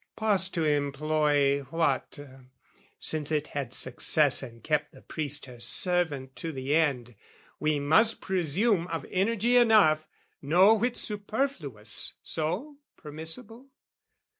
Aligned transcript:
Pause 0.15 0.49
to 0.49 0.63
employ 0.65 1.59
what, 1.69 2.17
since 2.97 3.31
it 3.31 3.45
had 3.53 3.71
success, 3.71 4.41
And 4.41 4.63
kept 4.63 4.93
the 4.93 5.03
priest 5.03 5.45
her 5.45 5.59
servant 5.59 6.35
to 6.37 6.51
the 6.51 6.75
end, 6.75 7.13
We 7.59 7.79
must 7.79 8.19
presume 8.19 8.87
of 8.87 9.05
energy 9.11 9.57
enough, 9.57 10.07
No 10.41 10.73
whit 10.73 10.97
superfluous, 10.97 12.13
so 12.23 12.77
permissible? 12.97 13.67